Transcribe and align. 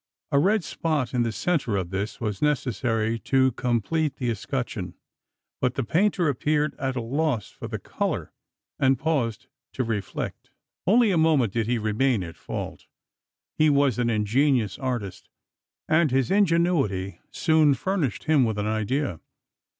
A 0.31 0.39
red 0.39 0.63
spot 0.63 1.13
in 1.13 1.21
the 1.21 1.31
centre 1.31 1.77
of 1.77 1.91
this 1.91 2.19
was 2.19 2.41
necessary 2.41 3.19
to 3.19 3.51
complete 3.51 4.15
the 4.15 4.31
escutcheon; 4.31 4.95
but 5.61 5.75
the 5.75 5.83
painter 5.83 6.27
appeared 6.27 6.73
at 6.79 6.95
a 6.95 7.01
loss 7.01 7.51
for 7.51 7.67
the 7.67 7.77
colour, 7.77 8.33
and 8.79 8.97
paused 8.97 9.45
to 9.73 9.83
reflect. 9.83 10.49
Only 10.87 11.11
a 11.11 11.19
moment 11.19 11.53
did 11.53 11.67
he 11.67 11.77
remain 11.77 12.23
at 12.23 12.35
fault. 12.35 12.87
He 13.59 13.69
was 13.69 13.99
an 13.99 14.09
ingenious 14.09 14.79
artist; 14.79 15.29
and 15.87 16.09
his 16.09 16.31
ingenuity 16.31 17.19
soon 17.29 17.75
furnished 17.75 18.23
him 18.23 18.43
with 18.43 18.57
an 18.57 18.65
idea. 18.65 19.19